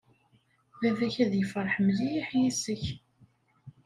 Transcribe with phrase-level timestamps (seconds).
[0.79, 2.83] Baba-k ad yefṛeḥ mliḥ yis-k.